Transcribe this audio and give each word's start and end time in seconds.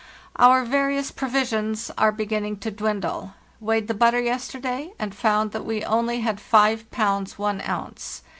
"Our 0.37 0.65
various 0.65 1.11
provisions 1.11 1.91
are 1.95 2.11
beginning 2.11 2.57
to 2.61 2.71
dwindle. 2.71 3.35
Weighed 3.59 3.87
the 3.87 3.93
butter 3.93 4.19
yesterday, 4.19 4.93
and 4.97 5.13
found 5.13 5.51
that 5.51 5.63
we 5.63 5.83
only 5.85 6.21
had 6.21 6.41
5 6.41 6.89
pounds 6.89 7.37
1 7.37 7.61
ounce. 7.69 8.23